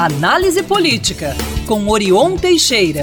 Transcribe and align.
Análise 0.00 0.62
Política, 0.62 1.34
com 1.66 1.88
Orion 1.88 2.36
Teixeira. 2.36 3.00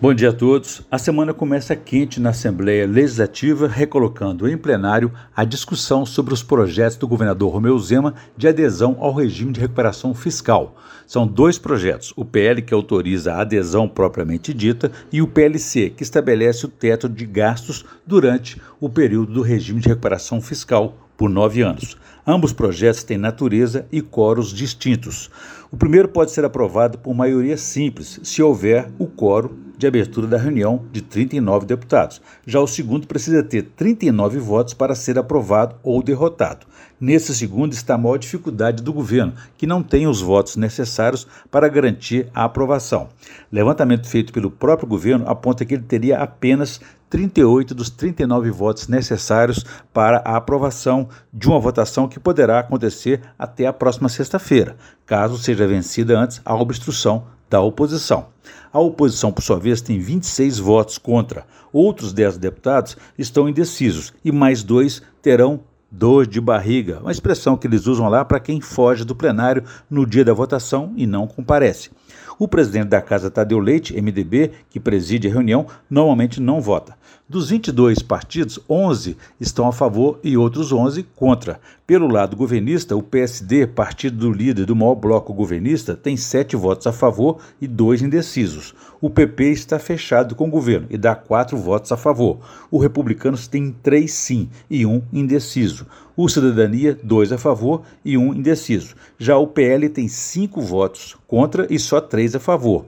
Bom 0.00 0.14
dia 0.14 0.28
a 0.28 0.32
todos. 0.32 0.82
A 0.88 0.98
semana 0.98 1.34
começa 1.34 1.74
quente 1.74 2.20
na 2.20 2.30
Assembleia 2.30 2.86
Legislativa, 2.86 3.66
recolocando 3.66 4.48
em 4.48 4.56
plenário 4.56 5.12
a 5.34 5.42
discussão 5.42 6.06
sobre 6.06 6.32
os 6.32 6.44
projetos 6.44 6.96
do 6.96 7.08
governador 7.08 7.52
Romeu 7.52 7.76
Zema 7.80 8.14
de 8.36 8.46
adesão 8.46 8.96
ao 9.00 9.12
regime 9.12 9.50
de 9.50 9.58
recuperação 9.58 10.14
fiscal. 10.14 10.76
São 11.08 11.26
dois 11.26 11.58
projetos: 11.58 12.12
o 12.14 12.24
PL, 12.24 12.62
que 12.62 12.72
autoriza 12.72 13.32
a 13.32 13.40
adesão 13.40 13.88
propriamente 13.88 14.54
dita, 14.54 14.92
e 15.12 15.20
o 15.20 15.26
PLC, 15.26 15.90
que 15.90 16.04
estabelece 16.04 16.66
o 16.66 16.68
teto 16.68 17.08
de 17.08 17.26
gastos 17.26 17.84
durante 18.06 18.62
o 18.80 18.88
período 18.88 19.32
do 19.32 19.42
regime 19.42 19.80
de 19.80 19.88
recuperação 19.88 20.40
fiscal 20.40 21.01
por 21.16 21.30
nove 21.30 21.62
anos. 21.62 21.96
Ambos 22.26 22.52
projetos 22.52 23.02
têm 23.02 23.18
natureza 23.18 23.86
e 23.90 24.00
coros 24.00 24.52
distintos. 24.52 25.30
O 25.70 25.76
primeiro 25.76 26.08
pode 26.08 26.30
ser 26.30 26.44
aprovado 26.44 26.98
por 26.98 27.14
maioria 27.14 27.56
simples, 27.56 28.20
se 28.22 28.42
houver 28.42 28.88
o 28.98 29.06
coro 29.06 29.56
de 29.76 29.86
abertura 29.86 30.26
da 30.26 30.36
reunião 30.36 30.84
de 30.92 31.00
39 31.00 31.66
deputados. 31.66 32.20
Já 32.46 32.60
o 32.60 32.66
segundo 32.66 33.06
precisa 33.06 33.42
ter 33.42 33.62
39 33.76 34.38
votos 34.38 34.74
para 34.74 34.94
ser 34.94 35.18
aprovado 35.18 35.76
ou 35.82 36.02
derrotado. 36.02 36.66
Nesse 37.00 37.34
segundo 37.34 37.72
está 37.72 37.94
a 37.94 37.98
maior 37.98 38.16
dificuldade 38.16 38.82
do 38.82 38.92
governo, 38.92 39.34
que 39.58 39.66
não 39.66 39.82
tem 39.82 40.06
os 40.06 40.20
votos 40.20 40.56
necessários 40.56 41.26
para 41.50 41.68
garantir 41.68 42.28
a 42.32 42.44
aprovação. 42.44 43.08
Levantamento 43.50 44.06
feito 44.06 44.32
pelo 44.32 44.50
próprio 44.50 44.88
governo 44.88 45.28
aponta 45.28 45.64
que 45.64 45.74
ele 45.74 45.82
teria 45.82 46.18
apenas 46.18 46.80
38 47.10 47.74
dos 47.74 47.90
39 47.90 48.50
votos 48.50 48.88
necessários 48.88 49.64
para 49.92 50.22
a 50.24 50.36
aprovação 50.36 51.08
de 51.30 51.46
uma 51.46 51.60
votação 51.60 52.08
que 52.08 52.18
poderá 52.18 52.60
acontecer 52.60 53.20
até 53.38 53.66
a 53.66 53.72
próxima 53.72 54.08
sexta-feira, 54.08 54.76
caso 55.04 55.36
seja 55.36 55.66
vencida 55.66 56.18
antes 56.18 56.40
a 56.42 56.54
obstrução 56.54 57.26
da 57.52 57.60
oposição. 57.60 58.28
A 58.72 58.80
oposição, 58.80 59.30
por 59.30 59.42
sua 59.42 59.58
vez, 59.58 59.82
tem 59.82 59.98
26 59.98 60.58
votos 60.58 60.96
contra. 60.96 61.44
Outros 61.70 62.10
10 62.10 62.38
deputados 62.38 62.96
estão 63.18 63.46
indecisos 63.46 64.14
e 64.24 64.32
mais 64.32 64.62
dois 64.62 65.02
terão 65.20 65.60
dor 65.90 66.26
de 66.26 66.40
barriga, 66.40 67.00
uma 67.00 67.12
expressão 67.12 67.54
que 67.54 67.66
eles 67.66 67.86
usam 67.86 68.08
lá 68.08 68.24
para 68.24 68.40
quem 68.40 68.62
foge 68.62 69.04
do 69.04 69.14
plenário 69.14 69.62
no 69.90 70.06
dia 70.06 70.24
da 70.24 70.32
votação 70.32 70.94
e 70.96 71.06
não 71.06 71.26
comparece. 71.26 71.90
O 72.38 72.48
presidente 72.48 72.88
da 72.88 73.02
Casa, 73.02 73.30
Tadeu 73.30 73.58
Leite, 73.58 73.94
MDB, 74.00 74.52
que 74.70 74.80
preside 74.80 75.28
a 75.28 75.30
reunião, 75.30 75.66
normalmente 75.90 76.40
não 76.40 76.62
vota. 76.62 76.96
Dos 77.32 77.48
22 77.48 78.00
partidos, 78.02 78.60
11 78.68 79.16
estão 79.40 79.66
a 79.66 79.72
favor 79.72 80.20
e 80.22 80.36
outros 80.36 80.70
11 80.70 81.02
contra. 81.16 81.58
Pelo 81.86 82.06
lado 82.06 82.36
governista, 82.36 82.94
o 82.94 83.02
PSD, 83.02 83.66
partido 83.68 84.18
do 84.18 84.30
líder 84.30 84.66
do 84.66 84.76
maior 84.76 84.96
bloco 84.96 85.32
governista, 85.32 85.96
tem 85.96 86.14
sete 86.14 86.56
votos 86.56 86.86
a 86.86 86.92
favor 86.92 87.38
e 87.58 87.66
dois 87.66 88.02
indecisos. 88.02 88.74
O 89.00 89.08
PP 89.08 89.44
está 89.44 89.78
fechado 89.78 90.34
com 90.34 90.46
o 90.46 90.50
governo 90.50 90.88
e 90.90 90.98
dá 90.98 91.14
quatro 91.14 91.56
votos 91.56 91.90
a 91.90 91.96
favor. 91.96 92.38
O 92.70 92.76
Republicanos 92.76 93.48
tem 93.48 93.74
três 93.82 94.12
sim 94.12 94.50
e 94.68 94.84
um 94.84 95.00
indeciso. 95.10 95.86
O 96.14 96.28
Cidadania, 96.28 96.98
dois 97.02 97.32
a 97.32 97.38
favor 97.38 97.80
e 98.04 98.18
um 98.18 98.34
indeciso. 98.34 98.94
Já 99.18 99.38
o 99.38 99.46
PL 99.46 99.88
tem 99.88 100.06
cinco 100.06 100.60
votos 100.60 101.16
contra 101.26 101.66
e 101.70 101.78
só 101.78 101.98
três 101.98 102.34
a 102.34 102.38
favor. 102.38 102.84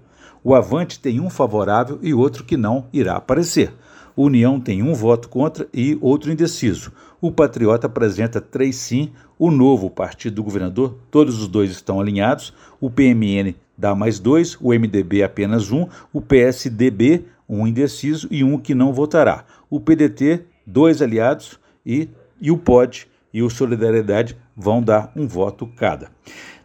O 0.46 0.54
Avante 0.54 1.00
tem 1.00 1.18
um 1.18 1.30
favorável 1.30 1.98
e 2.02 2.12
outro 2.12 2.44
que 2.44 2.58
não 2.58 2.84
irá 2.92 3.16
aparecer. 3.16 3.72
União 4.16 4.60
tem 4.60 4.82
um 4.82 4.94
voto 4.94 5.28
contra 5.28 5.66
e 5.74 5.98
outro 6.00 6.30
indeciso. 6.30 6.92
O 7.20 7.32
Patriota 7.32 7.86
apresenta 7.86 8.40
três 8.40 8.76
sim. 8.76 9.10
O 9.38 9.50
novo 9.50 9.90
partido 9.90 10.36
do 10.36 10.44
governador, 10.44 10.96
todos 11.10 11.40
os 11.40 11.48
dois 11.48 11.70
estão 11.70 12.00
alinhados. 12.00 12.52
O 12.80 12.88
PMN 12.88 13.54
dá 13.76 13.94
mais 13.94 14.20
dois. 14.20 14.56
O 14.60 14.68
MDB 14.68 15.22
apenas 15.22 15.72
um. 15.72 15.88
O 16.12 16.20
PSDB, 16.20 17.24
um 17.48 17.66
indeciso 17.66 18.28
e 18.30 18.44
um 18.44 18.58
que 18.58 18.74
não 18.74 18.92
votará. 18.92 19.44
O 19.68 19.80
PDT, 19.80 20.44
dois 20.64 21.02
aliados 21.02 21.58
e, 21.84 22.08
e 22.40 22.50
o 22.50 22.56
POD 22.56 23.08
e 23.32 23.42
o 23.42 23.50
Solidariedade 23.50 24.36
vão 24.56 24.80
dar 24.80 25.10
um 25.16 25.26
voto 25.26 25.66
cada. 25.66 26.08